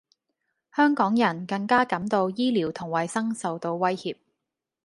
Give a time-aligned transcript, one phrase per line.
[0.75, 4.17] 香港人更加感到醫療同衛生受到威脅